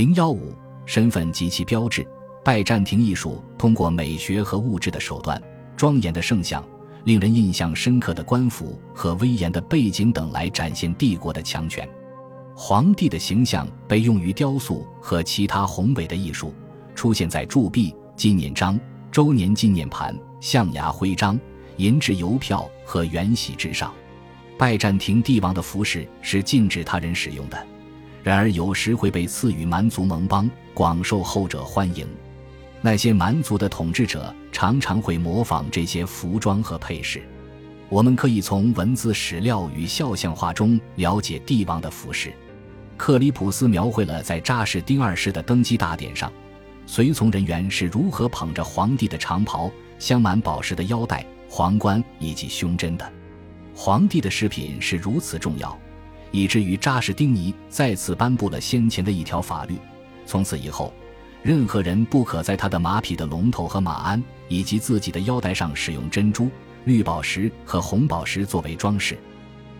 [0.00, 0.54] 零幺五
[0.86, 2.08] 身份及其标志。
[2.42, 5.38] 拜占庭艺术通过美学和物质的手段、
[5.76, 6.64] 庄严的圣像、
[7.04, 11.86] 令人印象深刻的官服和威严的背景等来展现帝国的强权。
[12.56, 16.54] 皇帝的形象被用于雕塑和其他宏伟的艺术，
[16.94, 18.80] 出现在铸币、纪念章、
[19.12, 21.38] 周年纪念盘、象牙徽章、
[21.76, 23.92] 银质邮票和元玺之上。
[24.56, 27.66] 拜占庭帝王的服饰是禁止他人使用的，
[28.22, 32.06] 然而有时会被赐予蛮族盟邦，广受后者欢迎。
[32.82, 37.22] 那些蛮族的统治者常常会模仿这些服装和配饰。
[37.88, 42.32] 我们可以从文字史料与肖像画中了解帝王的服饰。
[42.96, 46.30] 克里普斯描绘了在扎什丁二世的登基大典上，
[46.86, 53.12] 随从人员是如何捧着皇帝的长袍、镶满宝石的腰带、皇冠以及胸针的。
[53.74, 55.76] 皇帝的饰品是如此重要，
[56.30, 59.76] 以至于扎什丁尼再次颁布了先前的一条法律：
[60.26, 60.92] 从此以后，
[61.42, 66.48] 任何人不可在他的马匹的龙头和马鞍以及自己的腰带上使用珍珠、
[66.84, 69.18] 绿宝石和红宝石作为装饰。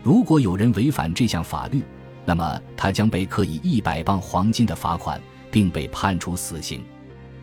[0.02, 1.82] 如果有人违反这项法律，
[2.24, 5.20] 那么他将被刻以一百磅黄金的罚款，
[5.50, 6.82] 并被判处死刑。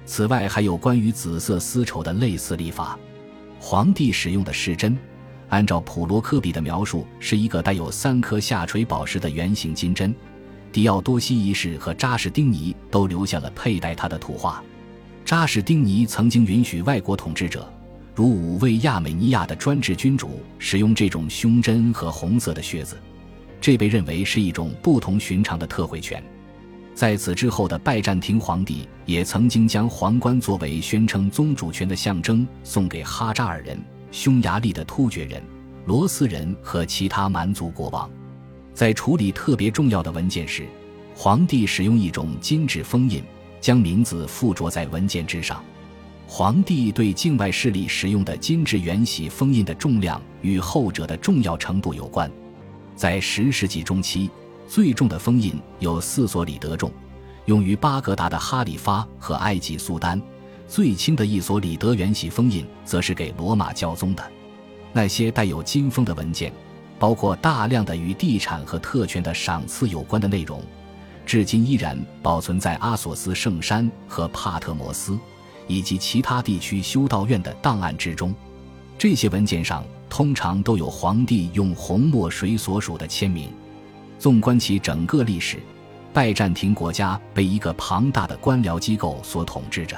[0.05, 2.97] 此外，还有关于紫色丝绸的类似立法。
[3.59, 4.97] 皇帝使用的是针。
[5.49, 10.13] 按照普罗科比的描述，是一个带有三颗下垂宝石的圆形金针。
[10.71, 14.61] 迪奥多西一世和扎什丁尼都留下了佩戴它的图画。
[15.23, 17.71] 扎什丁尼曾经允许外国统治者，
[18.13, 22.97] 如五位亚美尼亚的专制君主，使用这种胸针和红色的靴子，
[23.59, 26.21] 这被认为是一种不同寻常的特惠权。
[26.93, 33.79] 在此之后的拜占庭皇帝也曾经将皇冠作为宣称宗主权的象征送给哈扎尔人。
[34.11, 35.41] 匈牙利的突厥人、
[35.85, 38.09] 罗斯人和其他蛮族国王，
[38.73, 40.65] 在处理特别重要的文件时，
[41.15, 43.23] 皇帝使用一种金质封印，
[43.59, 45.63] 将名字附着在文件之上。
[46.27, 52.29] 皇帝对境外势力使用的金质元玺封印的重量与后者的重要程度有关。
[52.95, 54.29] 在十世纪中期，
[54.67, 56.91] 最重的封印有四所里德重，
[57.45, 60.21] 用于巴格达的哈里发和埃及苏丹。
[60.67, 64.23] 最轻的一所里德元玺封印，则是给罗马教宗的。
[64.93, 66.51] 那些带有金封的文件，
[66.99, 70.61] 包括大量的与地产和特权的赏赐有关的内容，
[71.25, 75.17] 至今依然保存在阿索斯圣山和帕特摩斯
[75.67, 78.33] 以及其他地区修道院的档案之中。
[78.97, 83.49] 这些文件上通常都有皇帝用红墨水所属的签名。
[84.17, 85.57] 纵观其整个历史，
[86.11, 89.95] 拜占庭国家被一个庞大的官僚机构所统治着。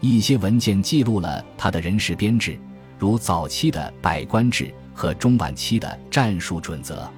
[0.00, 2.58] 一些文件记录了他的人事编制，
[2.98, 7.08] 如早期的百官制和中晚期的战术准则。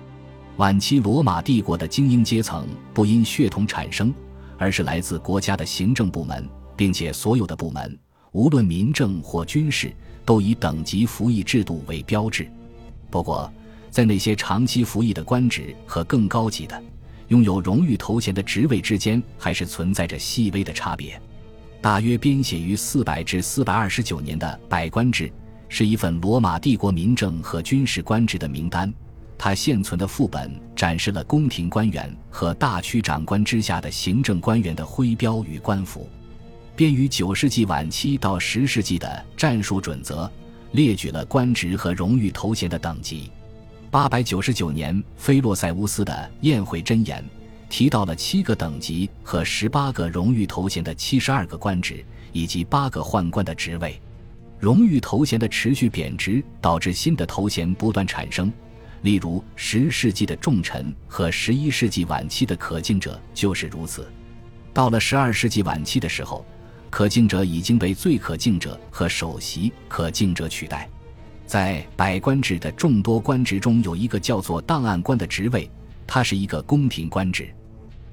[0.56, 4.12] 晚期罗马帝国的精英阶层不因血统产生，
[4.59, 7.98] 而是来自国家的行政部门，并且所有的部门，
[8.32, 9.94] 无论民政或军事，
[10.25, 12.50] 都以等级服役制度为标志。
[13.10, 13.50] 不过，
[13.91, 16.82] 在那些长期服役的官职和更高级的、
[17.28, 21.21] 拥有荣誉头衔的职位之间，还是存在着细微的差别。
[21.82, 25.31] 大约编写于四百至四百二十九年的百官制，
[25.69, 28.94] 是一份罗马帝国民政和军事官职的名单。
[29.37, 36.09] 它现存的副本展示了宫廷官员和大区长官之下的行政官员的徽标与官服。
[36.76, 40.31] 编于九世纪晚期到十世纪的战术准则，
[40.71, 43.28] 列举了官职和荣誉头衔的等级。
[43.91, 47.25] 八百九十九年，菲洛塞乌斯的宴会箴言。
[47.72, 53.99] 提到了七个等级和十八个荣誉头衔的七十二个官职，以及八个宦官的职位。
[54.60, 58.53] 荣誉头衔的持续贬值导致新的头衔不断产生，
[59.00, 64.06] 例如十世纪的重臣和十一世纪晚期的可敬者就是如此。
[64.75, 66.44] 到了十二世纪晚期的时候，
[66.91, 70.87] 可敬者已经被最可敬者和首席可敬者取代。
[71.47, 75.71] 在百官制的众多官职中，有一个叫做档案官的职位，
[76.06, 77.50] 它是一个宫廷官职。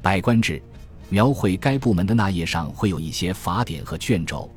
[0.01, 0.61] 百官制
[1.09, 4.49] 描绘该部门的那页上会有一些法典和卷轴，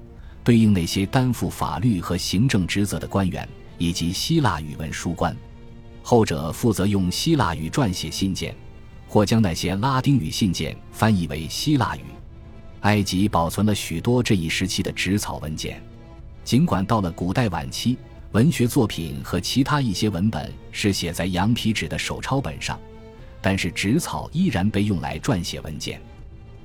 [0.44, 3.48] 对应那些担负法律和行政职责的官员
[3.78, 5.34] 以及希腊语文书官。
[6.02, 8.54] 后者负责用希腊语撰写信件，
[9.08, 12.00] 或将那些拉丁语信件翻译为希腊语。
[12.80, 15.82] 埃及保存了许多这一时期的纸草文件，
[16.44, 17.96] 尽管到了古代晚期，
[18.32, 22.78] 文学作品和其他一些文本是写在羊皮纸的手抄本上。
[23.42, 26.00] 但是纸草依然被用来撰写文件。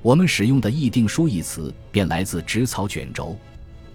[0.00, 3.36] 我们使用的“议定书”一词便来自纸草卷轴，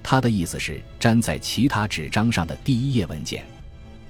[0.03, 3.45] 它的意思是粘在其他纸张上的第一页文件。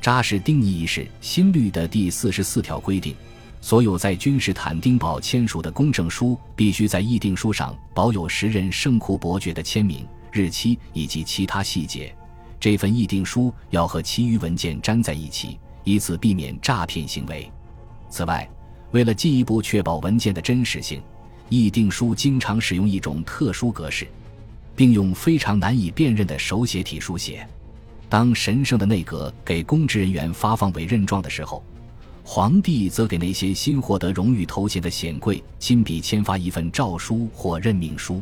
[0.02, 3.16] 扎什丁尼一世新律的第四十四条规定，
[3.62, 12.14] 所有在君士坦丁堡签署的公证书必须在议定书上保有时任圣库伯爵的签名、日期以及其他细节。
[12.60, 17.50] 这份议定书要和其余文件粘在一起，以此避免诈骗行为。
[18.10, 18.50] 此外，
[18.94, 21.02] 为了进一步确保文件的真实性，
[21.50, 24.08] 议定书经常使用一种特殊格式，
[24.76, 27.48] 并用非常难以辨认的手写体书写。
[28.08, 31.64] 当神圣的内阁给公职人员发放委任状的时候。
[32.26, 38.22] 皇帝则给那些新获得荣誉头衔的显贵亲笔签发一份诏书或任命书。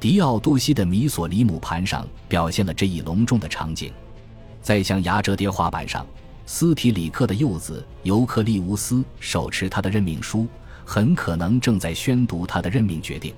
[0.00, 3.92] 迪奥多西的米索里姆盘上表现了这一隆重的场景。
[4.60, 6.04] 在象牙折叠画板上，
[6.50, 10.46] 斯提里克的幼子尤克利乌斯手持他的任命书，
[10.82, 13.34] 很可能正在宣读他的任命决定。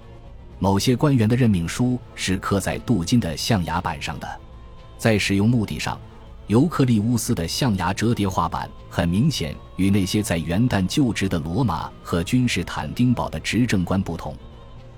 [0.61, 4.41] 某些官员的任命书是刻在镀金的象牙板上的。
[4.97, 5.99] 在使用目的上。
[6.47, 14.37] 尤克利乌斯的象牙折叠画板很明显与那些在元旦就职的罗马和君士坦丁堡的执政官不同，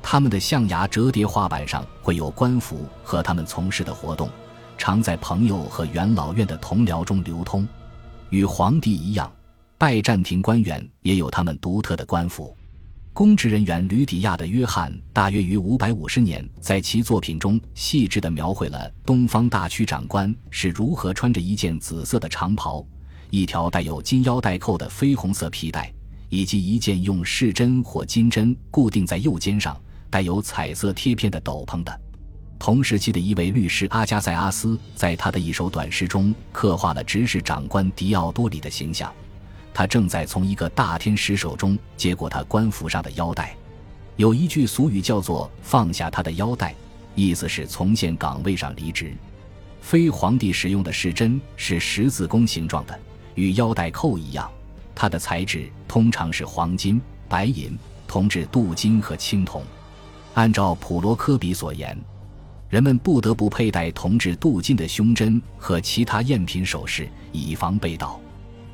[0.03, 4.31] 他们的象牙折叠画板上会有官服和他们从事的活动，
[4.79, 7.69] 常在朋友和元老院的同僚中流通。
[8.32, 9.31] 与皇帝一样，
[9.76, 12.56] 拜占庭官员也有他们独特的官服。
[13.12, 22.82] 公职人员吕底亚的约翰大约于五百五十年，在其作品中细致地描绘了东方大区长官是如何穿着一件紫色的长袍、
[23.29, 25.93] 一条带有金腰带扣的绯红色皮带，
[26.31, 32.00] 以及一件用饰针或金针固定在右肩上、带有彩色贴片的斗篷的。
[32.62, 39.12] 同时期的一位律师阿加塞阿斯，在他的一首短诗中刻画了执事长官迪奥多里的形象。
[39.75, 43.56] 他正在从一个大天使手中接过他官服上的腰带，
[44.14, 46.73] 有一句俗语叫做“放下他的腰带”，
[47.17, 49.12] 意思是从现岗位上离职。
[49.81, 52.97] 非皇帝使用的时针是十字弓形状的，
[53.35, 54.49] 与腰带扣一样，
[54.94, 57.76] 它的材质通常是黄金、白银、
[58.06, 59.65] 铜制镀金和青铜。
[60.35, 61.99] 按照普罗科比所言，
[62.72, 68.19] 人们不得不佩戴铜制镀金的胸针和其他赝品首饰，以防被盗。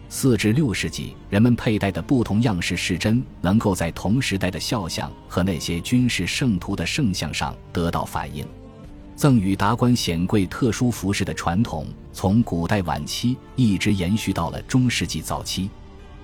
[0.09, 8.47] 四至六世纪，人们佩戴的不同样式饰针，能够在同时代的肖像和那些军事圣徒的圣像上得到反映。
[9.17, 15.69] 赠予达官显贵特殊服饰的传统，从古代晚期一直延续到了中世纪早期。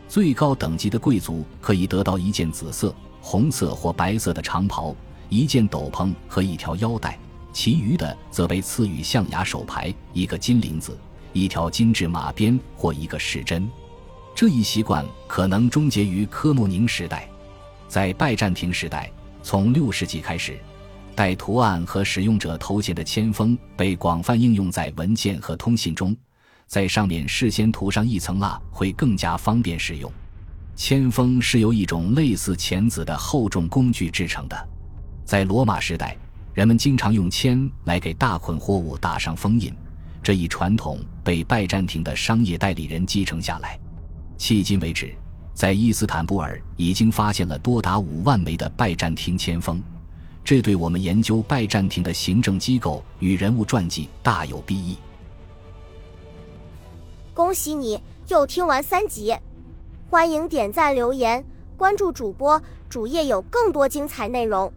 [0.09, 4.95] 最高等级的贵族可以得到一件紫色、红色或白色的长袍、
[5.29, 7.19] 一件斗篷和一条腰带，
[7.55, 10.99] 其余的则被赐予象牙手牌、一个金铃子。
[11.33, 13.69] 一条金质马鞭或一个时针，
[14.37, 17.29] 这一习惯可能终结于科穆宁时代。
[17.89, 19.11] 在拜占庭时代，
[19.43, 20.57] 从六世纪开始，
[21.13, 26.17] 带图案和使用者头衔的签封被广泛应用在文件和通信中，
[26.69, 30.09] 在上面事先涂上一层蜡会更加方便使用。
[30.77, 34.69] 签封是由一种类似钳子的厚重工具制成的。
[35.25, 36.17] 在罗马时代，
[36.55, 39.75] 人们经常用铅来给大捆货物打上封印。
[40.23, 43.79] 这一传统被拜占庭的商业代理人继承下来。
[44.39, 45.13] 迄今为止，
[45.53, 49.83] 在伊斯坦布尔已经发现了多达五万枚的拜占庭铅封，
[50.45, 54.97] 这对我们研究拜占庭的行政机构与人物传记大有裨益。
[57.35, 59.37] 恭喜你又听完三集，
[60.09, 61.45] 欢迎点赞、留言、
[61.77, 64.73] 关注主播，主页有更多精彩内容。